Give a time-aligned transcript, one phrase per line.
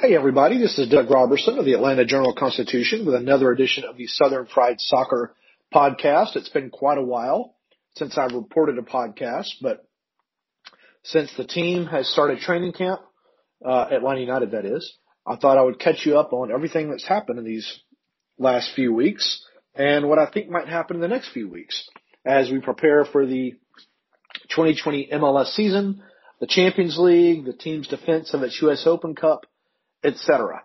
[0.00, 3.96] Hey everybody, this is Doug Roberson of the Atlanta Journal Constitution with another edition of
[3.96, 5.34] the Southern Fried Soccer
[5.74, 6.36] podcast.
[6.36, 7.56] It's been quite a while
[7.96, 9.88] since I've reported a podcast, but
[11.02, 13.00] since the team has started training camp,
[13.66, 14.88] uh, Atlanta United that is,
[15.26, 17.80] I thought I would catch you up on everything that's happened in these
[18.38, 21.90] last few weeks and what I think might happen in the next few weeks
[22.24, 23.54] as we prepare for the
[24.50, 26.04] 2020 MLS season,
[26.38, 28.84] the Champions League, the team's defense of its U.S.
[28.86, 29.44] Open Cup,
[30.04, 30.62] etc.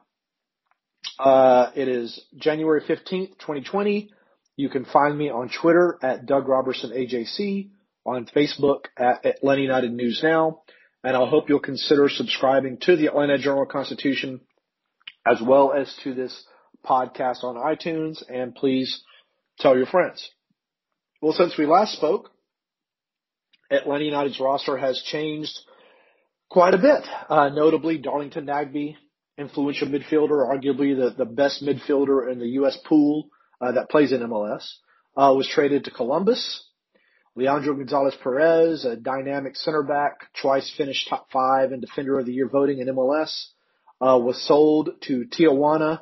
[1.20, 4.10] Uh, it is January 15th, 2020.
[4.56, 7.70] You can find me on Twitter at Doug Roberson AJC,
[8.06, 10.62] on Facebook at Atlanta United News Now,
[11.04, 14.42] and I hope you'll consider subscribing to the Atlanta Journal Constitution
[15.26, 16.44] as well as to this
[16.86, 19.02] podcast on iTunes, and please
[19.60, 20.30] tell your friends.
[21.22, 22.30] Well, since we last spoke,
[23.72, 25.58] Atlanta United's roster has changed
[26.50, 27.04] quite a bit.
[27.30, 28.96] Uh, notably, Darlington Nagbe,
[29.38, 32.78] influential midfielder, arguably the, the best midfielder in the U.S.
[32.86, 33.30] pool
[33.62, 34.68] uh, that plays in MLS,
[35.18, 36.66] uh, was traded to Columbus.
[37.36, 42.34] Leandro Gonzalez Perez, a dynamic center back, twice finished top five in Defender of the
[42.34, 43.48] Year voting in MLS,
[44.00, 46.02] uh, was sold to Tijuana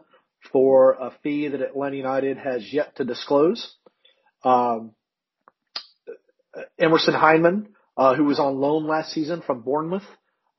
[0.51, 3.75] for a fee that Atlanta United has yet to disclose.
[4.43, 4.91] Um,
[6.77, 10.03] Emerson Hyndman, uh, who was on loan last season from Bournemouth,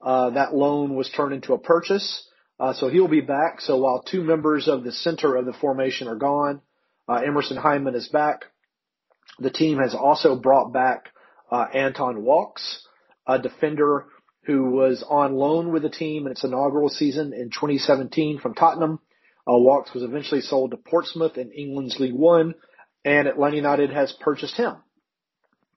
[0.01, 2.27] uh, that loan was turned into a purchase.
[2.63, 3.61] Uh, so he'll be back.
[3.61, 6.61] So while two members of the center of the formation are gone,
[7.09, 8.45] uh, Emerson Hyndman is back.
[9.41, 11.09] The team has also brought back
[11.51, 12.87] uh, Anton Walkes,
[13.27, 14.07] a defender
[14.45, 19.01] who was on loan with the team in its inaugural season in 2017 from Tottenham.
[19.41, 22.55] Uh, Walkes was eventually sold to Portsmouth in England's League One,
[23.05, 24.77] and Atlanta United has purchased him.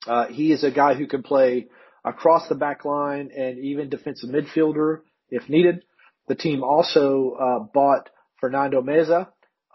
[0.06, 1.66] Uh, he is a guy who can play
[2.04, 5.00] across the back line and even defensive midfielder
[5.32, 5.84] if needed.
[6.28, 8.10] The team also uh, bought
[8.40, 9.28] Fernando Meza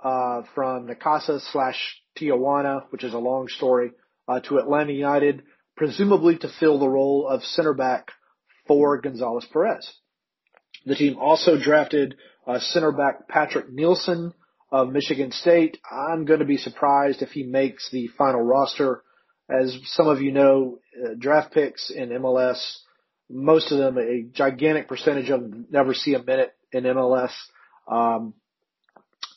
[0.02, 3.92] uh, from Necaxa slash Tijuana, which is a long story,
[4.26, 5.42] uh, to Atlanta United,
[5.76, 8.10] presumably to fill the role of center back
[8.66, 9.92] for Gonzalez Perez.
[10.86, 12.16] The team also drafted
[12.46, 14.32] uh, center back Patrick Nielsen
[14.72, 15.78] of Michigan State.
[15.90, 19.02] I'm going to be surprised if he makes the final roster.
[19.48, 22.78] As some of you know, uh, draft picks in MLS,
[23.30, 27.32] most of them, a gigantic percentage of them never see a minute in MLS.
[27.88, 28.34] Um,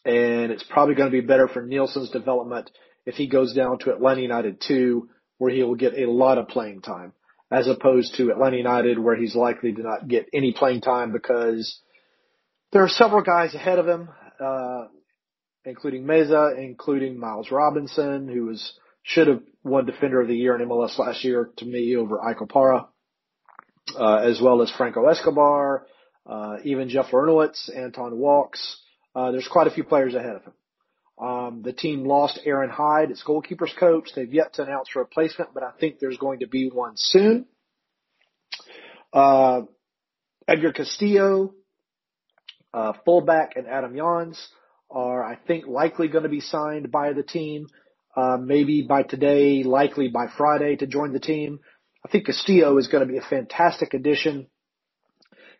[0.06, 2.70] and it's probably going to be better for Nielsen's development
[3.06, 6.48] if he goes down to Atlanta United 2, where he will get a lot of
[6.48, 7.14] playing time,
[7.52, 11.80] as opposed to Atlanta United, where he's likely to not get any playing time because
[12.72, 14.88] there are several guys ahead of him, uh,
[15.66, 18.74] including Meza, including Miles Robinson, who was
[19.04, 22.38] should have won Defender of the Year in MLS last year to me over Ike
[22.38, 22.88] Opara,
[23.96, 25.86] uh, as well as Franco Escobar,
[26.26, 28.82] uh, even Jeff Larentowicz, Anton Walkes.
[29.16, 30.54] Uh, there's quite a few players ahead of him.
[31.20, 34.10] Um, the team lost Aaron Hyde, its goalkeepers coach.
[34.16, 37.46] They've yet to announce a replacement, but I think there's going to be one soon.
[39.12, 39.62] Uh,
[40.48, 41.54] Edgar Castillo,
[42.74, 44.44] uh, fullback, and Adam Jahns
[44.90, 47.68] are, I think, likely going to be signed by the team.
[48.16, 51.60] Uh, maybe by today, likely by Friday to join the team.
[52.06, 54.48] I think Castillo is going to be a fantastic addition.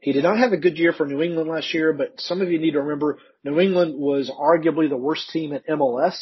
[0.01, 2.51] He did not have a good year for New England last year, but some of
[2.51, 6.18] you need to remember New England was arguably the worst team in MLS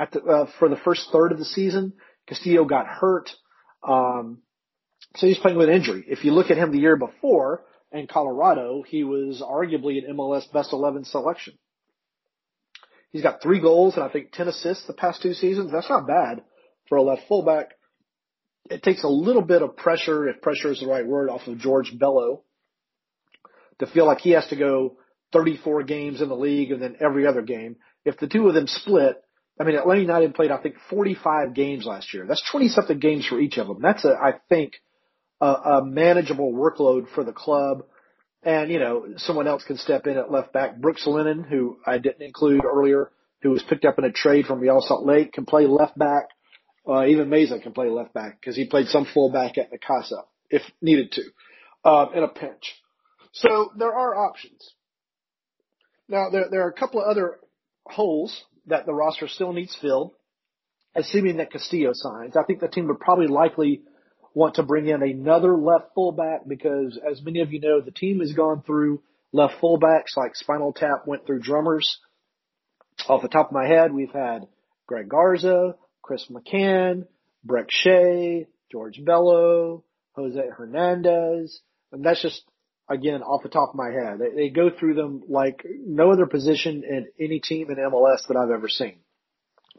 [0.00, 1.92] at the, uh, for the first third of the season.
[2.26, 3.30] Castillo got hurt.
[3.86, 4.42] Um,
[5.16, 6.04] so he's playing with an injury.
[6.08, 7.62] If you look at him the year before
[7.92, 11.54] in Colorado, he was arguably an MLS best 11 selection.
[13.10, 15.72] He's got three goals and I think 10 assists the past two seasons.
[15.72, 16.42] That's not bad
[16.88, 17.72] for a left fullback.
[18.68, 21.58] It takes a little bit of pressure, if pressure is the right word, off of
[21.58, 22.42] George Bello.
[23.78, 24.96] to feel like he has to go
[25.32, 27.76] 34 games in the league and then every other game.
[28.04, 29.22] If the two of them split,
[29.58, 32.26] I mean, Atlanta United played, I think, 45 games last year.
[32.26, 33.80] That's 20 something games for each of them.
[33.82, 34.74] That's a, I think,
[35.40, 37.84] a, a manageable workload for the club.
[38.42, 40.78] And, you know, someone else can step in at left back.
[40.78, 43.10] Brooks Lennon, who I didn't include earlier,
[43.42, 46.28] who was picked up in a trade from Real Salt Lake, can play left back.
[46.90, 50.62] Uh, even Meza can play left back because he played some fullback at Necaxa if
[50.82, 51.22] needed to,
[51.84, 52.74] uh, in a pinch.
[53.32, 54.74] So there are options.
[56.08, 57.38] Now there, there are a couple of other
[57.86, 60.12] holes that the roster still needs filled,
[60.96, 62.36] assuming that Castillo signs.
[62.36, 63.82] I think the team would probably likely
[64.34, 68.18] want to bring in another left fullback because as many of you know, the team
[68.18, 69.00] has gone through
[69.32, 71.98] left fullbacks like Spinal Tap went through drummers.
[73.08, 74.48] Off the top of my head, we've had
[74.86, 77.06] Greg Garza, Chris McCann,
[77.46, 81.60] Brek Shea, George Bello, Jose Hernandez.
[81.92, 82.42] And that's just,
[82.88, 84.18] again, off the top of my head.
[84.18, 88.36] They, they go through them like no other position in any team in MLS that
[88.36, 89.00] I've ever seen.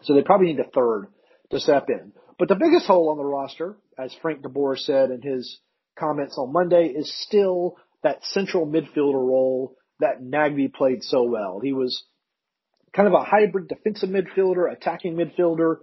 [0.03, 1.07] So they probably need a third
[1.51, 2.13] to step in.
[2.39, 5.59] But the biggest hole on the roster, as Frank DeBoer said in his
[5.97, 11.59] comments on Monday, is still that central midfielder role that Nagbe played so well.
[11.61, 12.03] He was
[12.93, 15.77] kind of a hybrid defensive midfielder, attacking midfielder.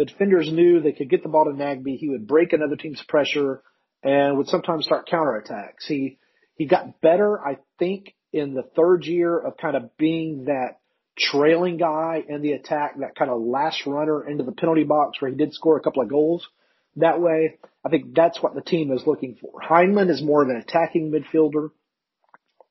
[0.00, 1.98] The defenders knew they could get the ball to Nagbe.
[1.98, 3.62] He would break another team's pressure
[4.02, 5.84] and would sometimes start counterattacks.
[5.86, 6.16] He
[6.54, 10.78] he got better, I think, in the third year of kind of being that
[11.18, 15.30] trailing guy in the attack, that kind of last runner into the penalty box where
[15.30, 16.48] he did score a couple of goals
[16.96, 17.58] that way.
[17.84, 19.60] I think that's what the team is looking for.
[19.60, 21.72] Hyndman is more of an attacking midfielder.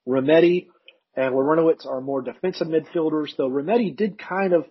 [0.08, 0.70] Remedi
[1.16, 4.66] and Larentowicz are more defensive midfielders, though Remedi did kind of,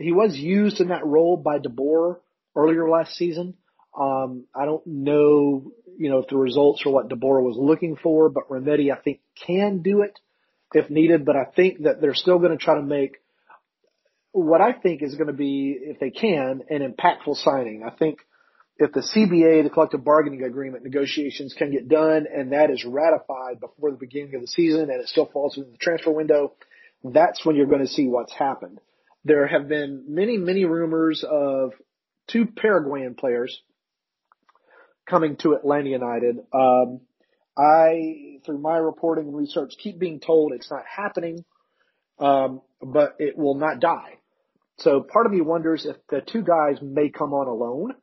[0.00, 2.18] he was used in that role by DeBoer
[2.56, 3.54] earlier last season.
[3.98, 8.28] Um, I don't know, you know, if the results are what DeBoer was looking for,
[8.28, 10.18] but Remedi, I think, can do it
[10.72, 11.24] if needed.
[11.24, 13.16] But I think that they're still going to try to make
[14.32, 17.82] what I think is going to be, if they can, an impactful signing.
[17.84, 18.20] I think
[18.78, 23.60] if the CBA, the collective bargaining agreement negotiations can get done and that is ratified
[23.60, 26.52] before the beginning of the season and it still falls within the transfer window,
[27.04, 28.80] that's when you're going to see what's happened.
[29.24, 31.72] There have been many, many rumors of
[32.28, 33.60] two Paraguayan players
[35.08, 36.38] coming to Atlanta United.
[36.54, 37.00] Um,
[37.58, 41.44] I, through my reporting and research, keep being told it's not happening,
[42.18, 44.14] um, but it will not die.
[44.78, 47.94] So part of me wonders if the two guys may come on alone,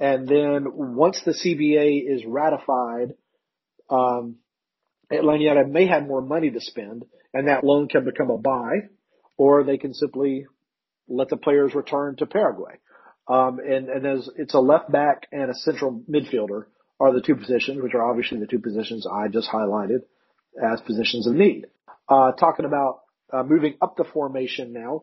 [0.00, 0.66] and then
[0.96, 3.14] once the CBA is ratified,
[3.88, 4.36] um,
[5.12, 8.88] Atlanta United may have more money to spend, and that loan can become a buy,
[9.36, 10.46] or they can simply
[11.08, 12.78] let the players return to Paraguay.
[13.28, 16.66] Um, and, and as it's a left back and a central midfielder
[16.98, 20.02] are the two positions, which are obviously the two positions I just highlighted
[20.62, 21.66] as positions of need.
[22.08, 23.00] Uh, talking about
[23.32, 25.02] uh, moving up the formation now,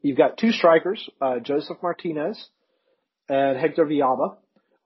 [0.00, 2.48] you've got two strikers, uh, Josef Martinez
[3.28, 4.36] and Hector Villalba.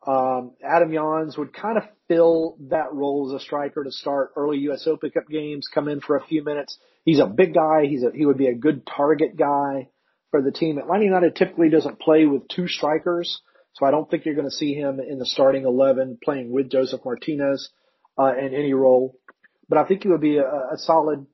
[0.06, 4.58] Um, Adam Jahns would kind of fill that role as a striker to start early
[4.58, 6.78] USO pickup games, come in for a few minutes.
[7.04, 7.86] He's a big guy.
[7.86, 9.88] He's a, he would be a good target guy
[10.30, 10.78] for the team.
[10.78, 13.40] Atlanta United typically doesn't play with two strikers,
[13.74, 16.70] so I don't think you're going to see him in the starting 11 playing with
[16.70, 17.70] Josef Martinez
[18.18, 19.18] uh, in any role.
[19.68, 21.26] But I think he would be a, a solid,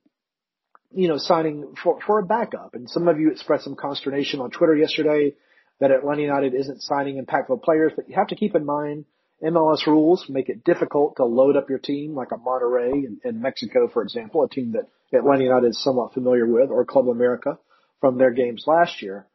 [0.93, 2.75] you know, signing for, for a backup.
[2.75, 5.35] And some of you expressed some consternation on Twitter yesterday
[5.81, 9.05] that Atlanta United isn't signing impactful players, but you have to keep in mind
[9.43, 13.43] MLS rules make it difficult to load up your team like a Monterrey in, in
[13.43, 17.59] Mexico, for example, a team that Atlanta United is somewhat familiar with, or Club America
[18.01, 19.27] from their games last year.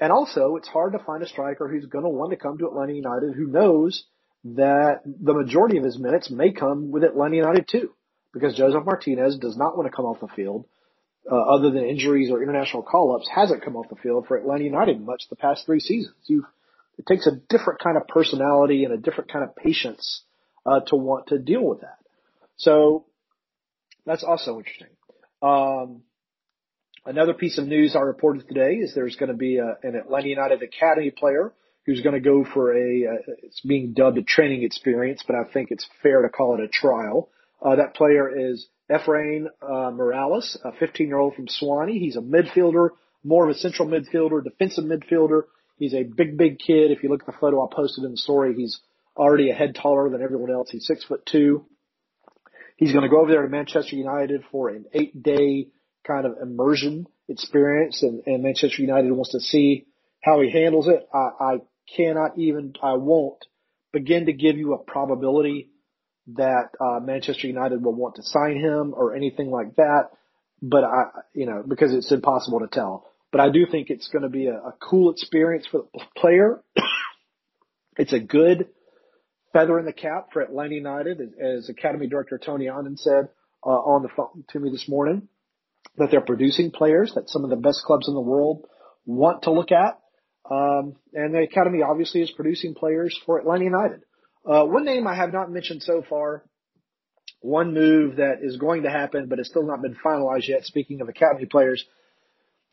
[0.00, 2.66] And also, it's hard to find a striker who's going to want to come to
[2.66, 4.04] Atlanta United who knows
[4.44, 7.90] that the majority of his minutes may come with Atlanta United too,
[8.32, 10.66] because Josef Martinez does not want to come off the field,
[11.30, 15.00] uh, other than injuries or international call-ups, hasn't come off the field for Atlanta United
[15.00, 16.16] much the past three seasons.
[16.26, 16.46] You,
[16.98, 20.22] it takes a different kind of personality and a different kind of patience
[20.66, 21.98] uh, to want to deal with that.
[22.56, 23.04] So
[24.06, 24.88] that's also interesting.
[25.42, 26.02] Um,
[27.08, 30.28] Another piece of news I reported today is there's going to be a, an Atlanta
[30.28, 31.54] United Academy player
[31.86, 35.50] who's going to go for a, uh, it's being dubbed a training experience, but I
[35.50, 37.30] think it's fair to call it a trial.
[37.62, 41.98] Uh, that player is Efrain uh, Morales, a 15 year old from Suwanee.
[41.98, 42.90] He's a midfielder,
[43.22, 45.42] more of a central midfielder, defensive midfielder.
[45.76, 46.90] He's a big, big kid.
[46.90, 48.80] If you look at the photo I posted in the story, he's
[49.16, 50.70] already a head taller than everyone else.
[50.70, 51.66] He's six foot two.
[52.76, 55.68] He's going to go over there to Manchester United for an eight day
[56.06, 59.86] kind of immersion experience and, and Manchester United wants to see
[60.22, 61.06] how he handles it.
[61.12, 61.56] I, I
[61.96, 63.44] cannot even, I won't
[63.92, 65.70] begin to give you a probability
[66.36, 70.10] that uh, Manchester United will want to sign him or anything like that.
[70.60, 71.04] But I,
[71.34, 73.06] you know, because it's impossible to tell.
[73.30, 76.62] But I do think it's going to be a, a cool experience for the player.
[77.96, 78.68] it's a good
[79.52, 83.28] feather in the cap for Atlanta United, as Academy Director Tony Annan said
[83.64, 85.28] uh, on the phone to me this morning,
[85.96, 88.66] that they're producing players that some of the best clubs in the world
[89.06, 90.00] want to look at.
[90.50, 94.02] Um, and the Academy obviously is producing players for Atlanta United.
[94.48, 96.42] Uh, one name I have not mentioned so far,
[97.40, 101.02] one move that is going to happen, but has still not been finalized yet, speaking
[101.02, 101.84] of Academy players,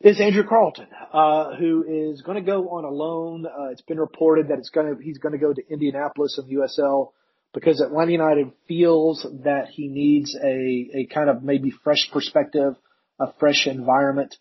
[0.00, 3.44] is Andrew Carleton, uh, who is going to go on a loan.
[3.44, 6.48] Uh, it's been reported that it's going to, he's going to go to Indianapolis in
[6.48, 7.10] the USL
[7.52, 12.74] because Atlanta United feels that he needs a, a kind of maybe fresh perspective,
[13.20, 14.34] a fresh environment.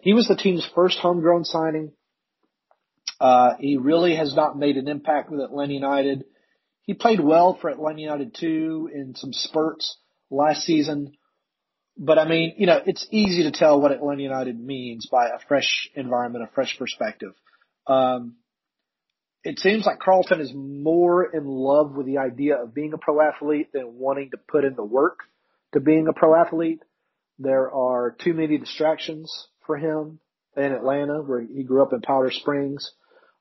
[0.00, 1.92] He was the team's first homegrown signing.
[3.20, 6.24] Uh, he really has not made an impact with Atlanta United.
[6.86, 9.96] He played well for Atlanta United too in some spurts
[10.30, 11.12] last season.
[11.96, 15.38] But I mean, you know, it's easy to tell what Atlanta United means by a
[15.48, 17.32] fresh environment, a fresh perspective.
[17.86, 18.36] Um,
[19.44, 23.20] it seems like Carleton is more in love with the idea of being a pro
[23.20, 25.20] athlete than wanting to put in the work
[25.74, 26.80] to being a pro athlete.
[27.38, 29.30] There are too many distractions
[29.66, 30.18] for him
[30.56, 32.90] in Atlanta, where he grew up in Powder Springs.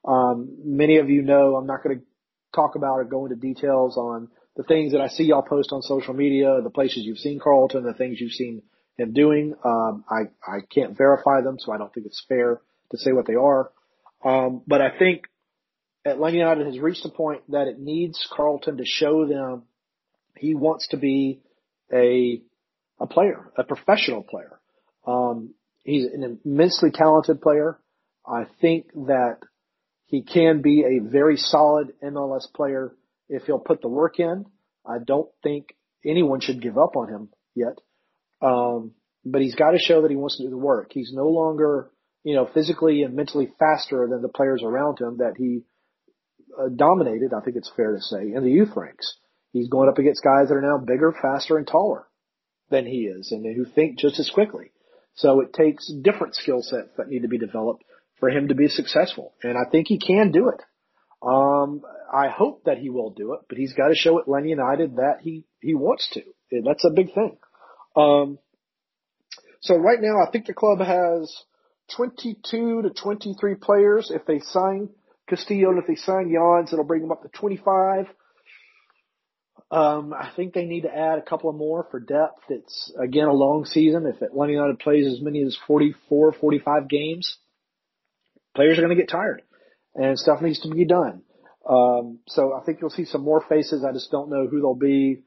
[0.05, 2.05] Um, many of you know I'm not going to
[2.53, 5.81] talk about or go into details on the things that I see y'all post on
[5.81, 8.62] social media, the places you've seen Carleton, the things you've seen
[8.98, 9.55] him doing.
[9.63, 13.25] Um, I, I can't verify them, so I don't think it's fair to say what
[13.25, 13.72] they are.
[14.24, 15.24] Um, but I think
[16.05, 19.63] Atlanta United has reached a point that it needs Carleton to show them
[20.38, 21.41] he wants to be
[21.91, 22.41] a
[23.00, 24.60] a player, a professional player.
[25.05, 27.79] Um, he's an immensely talented player.
[28.25, 29.39] I think that
[30.13, 32.96] he can be a very solid MLS player
[33.29, 34.46] if he'll put the work in.
[34.86, 37.79] I don't think anyone should give up on him yet.
[38.39, 38.91] Um,
[39.25, 40.91] but he's got to show that he wants to do the work.
[40.93, 41.89] He's no longer,
[42.24, 45.63] you know, physically and mentally faster than the players around him that he
[46.62, 49.17] uh, dominated, I think it's fair to say, in the youth ranks.
[49.51, 52.08] He's going up against guys that are now bigger, faster, and taller
[52.70, 54.74] than he is and who think just as quickly.
[55.15, 57.84] So it takes different skill sets that need to be developed
[58.23, 59.33] for him to be successful.
[59.43, 60.61] And I think he can do it.
[61.21, 64.95] Um, I hope that he will do it, but he's got to show Atlanta United
[64.95, 66.21] that he, he wants to.
[66.63, 67.35] That's a big thing.
[67.97, 68.39] Um,
[69.59, 71.35] so right now I think the club has
[71.97, 74.09] 22 to 23 players.
[74.09, 74.87] If they sign
[75.27, 78.05] Castillo and if they sign Jans, it'll bring them up to 25.
[79.69, 82.39] Um, I think they need to add a couple of more for depth.
[82.47, 84.05] It's again a long season.
[84.05, 87.37] If Atlanta United plays as many as 44, 45 games,
[88.55, 89.41] players are going to get tired
[89.95, 91.22] and stuff needs to be done.
[91.69, 93.86] Um, so I think you'll see some more faces.
[93.88, 95.22] I just don't know who they'll be.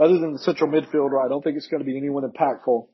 [0.00, 2.86] Other than the central midfielder, I don't think it's going to be anyone impactful.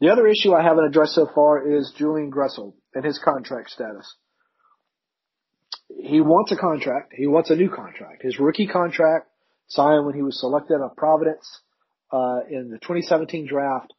[0.00, 4.16] The other issue I haven't addressed so far is Julian Gressel and his contract status.
[5.88, 7.12] He wants a contract.
[7.16, 8.22] He wants a new contract.
[8.22, 9.28] His rookie contract
[9.68, 11.48] signed when he was selected of Providence
[12.12, 13.92] uh, in the 2017 draft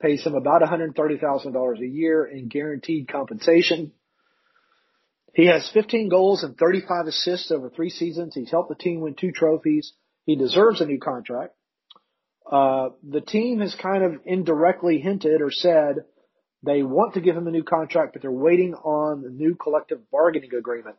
[0.00, 3.92] pays him about $130,000 a year in guaranteed compensation.
[5.34, 8.34] He has 15 goals and 35 assists over three seasons.
[8.34, 9.92] He's helped the team win two trophies.
[10.24, 11.54] He deserves a new contract.
[12.50, 16.04] Uh, the team has kind of indirectly hinted or said
[16.62, 20.10] they want to give him a new contract, but they're waiting on the new collective
[20.10, 20.96] bargaining agreement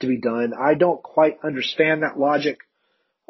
[0.00, 0.52] to be done.
[0.58, 2.58] I don't quite understand that logic.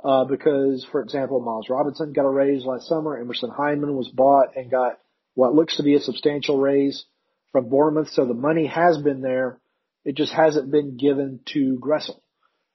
[0.03, 3.19] Uh, because, for example, Miles Robinson got a raise last summer.
[3.19, 4.99] Emerson Hyndman was bought and got
[5.35, 7.05] what looks to be a substantial raise
[7.53, 8.09] from Bournemouth.
[8.11, 9.61] So the money has been there.
[10.05, 12.21] It just hasn't been given to Gressel.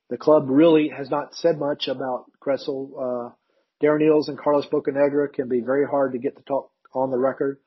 [0.09, 2.91] The club really has not said much about Gressel.
[2.95, 3.29] Uh,
[3.83, 7.17] Darren Eales and Carlos Bocanegra can be very hard to get to talk on the
[7.17, 7.59] record.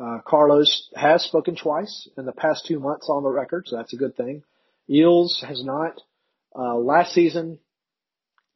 [0.00, 3.92] Uh, Carlos has spoken twice in the past two months on the record, so that's
[3.92, 4.42] a good thing.
[4.88, 6.00] Eales has not.
[6.56, 7.58] Uh, last season,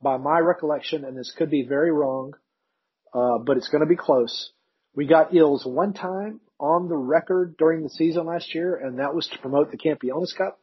[0.04, 2.34] by my recollection, and this could be very wrong,
[3.12, 4.52] uh, but it's going to be close.
[4.94, 9.14] We got Eales one time on the record during the season last year, and that
[9.14, 10.60] was to promote the Campeones Cup.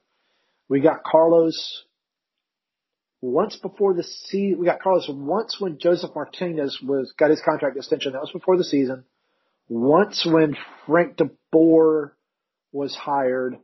[0.69, 1.83] We got Carlos
[3.19, 4.59] once before the season.
[4.59, 8.13] We got Carlos once when Josef Martinez was got his contract extension.
[8.13, 9.03] That was before the season.
[9.67, 10.55] Once when
[10.85, 12.15] Frank de Boer
[12.71, 13.57] was hired,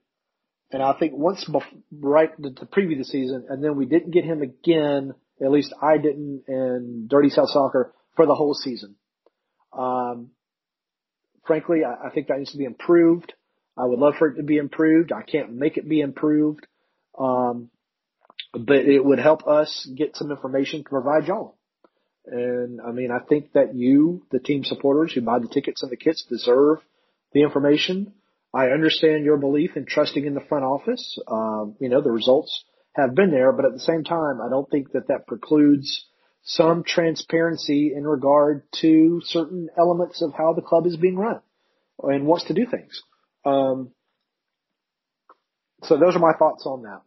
[0.72, 4.12] and I think once before, right the, the preview the season, and then we didn't
[4.12, 8.96] get him again at least I didn't in Dirty South Soccer for the whole season.
[9.72, 10.32] Um,
[11.46, 13.34] frankly, I, I think that needs to be improved.
[13.78, 15.12] I would love for it to be improved.
[15.12, 16.66] I can't make it be improved.
[17.18, 17.70] Um,
[18.54, 21.58] but it would help us get some information to provide y'all.
[22.26, 25.92] And I mean, I think that you, the team supporters who buy the tickets and
[25.92, 26.80] the kits, deserve
[27.34, 28.14] the information.
[28.54, 31.20] I understand your belief in trusting in the front office.
[31.28, 32.66] Um, you know, the results
[32.98, 36.06] have been there, but at the same time, I don't think that that precludes
[36.44, 41.42] some transparency in regard to certain elements of how the club is being run
[42.02, 43.04] and wants to do things.
[43.46, 43.92] Um,
[45.84, 47.02] so those are my thoughts on that.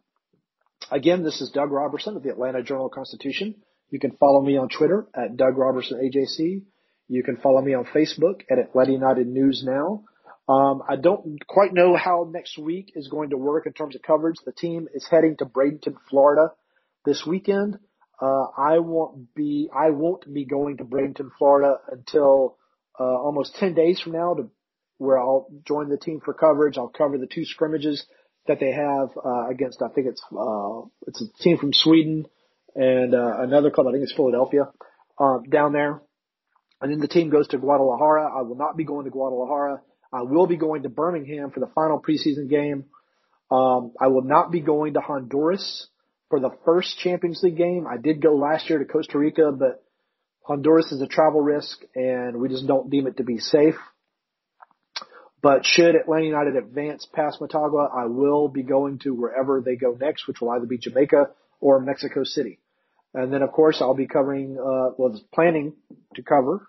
[0.91, 3.55] Again, this is Doug Roberson of the Atlanta Journal Constitution.
[3.89, 6.63] You can follow me on Twitter at Doug Roberson AJC.
[7.07, 10.03] You can follow me on Facebook at Atlanta United News Now.
[10.47, 14.01] Um, I don't quite know how next week is going to work in terms of
[14.01, 14.37] coverage.
[14.45, 16.51] The team is heading to Bradenton, Florida
[17.05, 17.77] this weekend.
[18.21, 22.57] Uh, I won't be, I won't be going to Bradenton, Florida until,
[22.99, 24.49] uh, almost 10 days from now to
[24.97, 26.77] where I'll join the team for coverage.
[26.77, 28.05] I'll cover the two scrimmages
[28.47, 32.25] that they have, uh, against, I think it's, uh, it's a team from Sweden
[32.75, 34.69] and, uh, another club, I think it's Philadelphia,
[35.17, 36.01] um, down there.
[36.79, 38.37] And then the team goes to Guadalajara.
[38.37, 39.81] I will not be going to Guadalajara.
[40.13, 42.85] I will be going to Birmingham for the final preseason game.
[43.49, 45.87] Um, I will not be going to Honduras
[46.29, 47.85] for the first Champions League game.
[47.87, 49.83] I did go last year to Costa Rica, but
[50.43, 53.75] Honduras is a travel risk and we just don't deem it to be safe.
[55.41, 59.97] But should Atlanta United advance past Motagua, I will be going to wherever they go
[59.99, 62.59] next, which will either be Jamaica or Mexico City.
[63.13, 65.73] And then of course I'll be covering, uh, well, planning
[66.15, 66.67] to cover,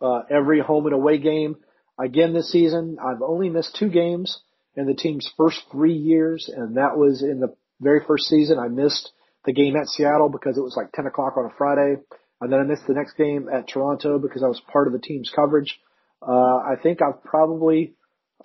[0.00, 1.56] uh, every home and away game
[1.98, 2.98] again this season.
[3.04, 4.40] I've only missed two games
[4.74, 8.58] in the team's first three years, and that was in the very first season.
[8.58, 9.10] I missed
[9.44, 11.96] the game at Seattle because it was like 10 o'clock on a Friday.
[12.40, 15.00] And then I missed the next game at Toronto because I was part of the
[15.00, 15.78] team's coverage.
[16.22, 17.94] Uh, I think I've probably,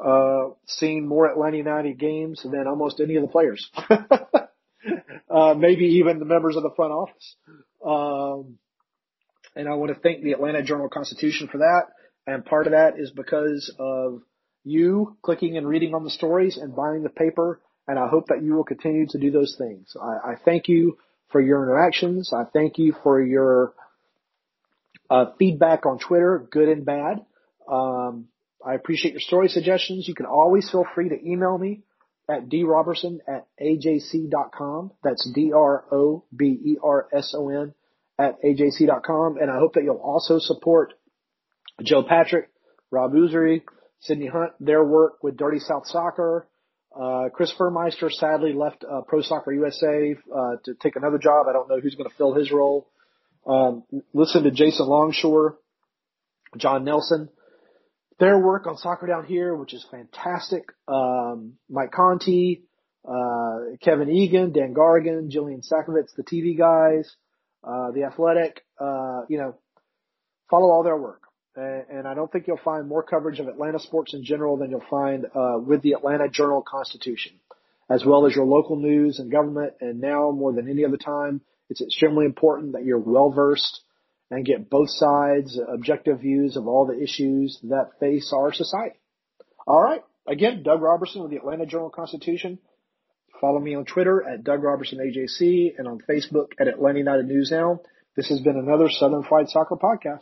[0.04, 3.70] uh, seen more Atlanta United games than almost any of the players.
[5.30, 7.36] uh, maybe even the members of the front office.
[7.86, 8.58] Um,
[9.56, 11.88] and I want to thank the Atlanta Journal Constitution for that.
[12.26, 14.22] And part of that is because of
[14.64, 17.62] you clicking and reading on the stories and buying the paper.
[17.88, 19.94] And I hope that you will continue to do those things.
[20.02, 20.98] I, I thank you
[21.32, 22.32] for your interactions.
[22.34, 23.74] I thank you for your
[25.10, 27.26] uh, feedback on Twitter, good and bad.
[27.70, 28.30] Um,
[28.66, 30.08] I appreciate your story suggestions.
[30.08, 31.82] You can always feel free to email me
[32.30, 34.92] at droberson at ajc.com.
[35.04, 35.74] That's D-R-O-B-E-R-S-O-N
[38.18, 39.38] at ajc.com.
[39.38, 40.94] And I hope that you'll also support
[41.82, 42.50] Joe Patrick,
[42.92, 43.64] Rob Usry,
[44.02, 46.48] Sydney Hunt, their work with Dirty South Soccer.
[46.96, 51.48] Uh, Chris Fuhrmeister sadly left uh, Pro Soccer USA uh, to take another job.
[51.50, 52.88] I don't know who's going to fill his role.
[53.48, 53.84] Um,
[54.14, 55.58] listen to Jason Longshore,
[56.58, 57.30] John Nelson,
[58.20, 60.64] their work on Soccer Down Here, which is fantastic.
[60.88, 62.64] Um, Mike Conti,
[63.04, 67.12] uh, Kevin Egan, Dan Gargan, Jillian Sakovits, the TV guys,
[67.64, 68.64] uh, the Athletic.
[68.80, 69.56] Uh, you know,
[70.50, 71.24] follow all their work
[71.56, 74.84] and I don't think you'll find more coverage of Atlanta sports in general than you'll
[74.90, 77.34] find uh, with the Atlanta Journal Constitution,
[77.90, 79.74] as well as your local news and government.
[79.82, 83.82] And now more than any other time, it's extremely important that you're well versed
[84.32, 88.96] and get both sides, objective views of all the issues that face our society.
[89.68, 90.04] All right.
[90.28, 92.60] Again, Doug Roberson with the Atlanta Journal Constitution.
[93.40, 97.50] Follow me on Twitter at Doug Roberson AJC and on Facebook at Atlanta United News
[97.52, 97.82] Now.
[98.16, 100.22] This has been another Southern Fried Soccer podcast.